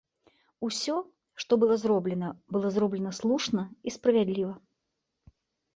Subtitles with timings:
[0.67, 0.95] Усё,
[1.43, 4.53] што было зроблена, было зроблена слушна і справядліва!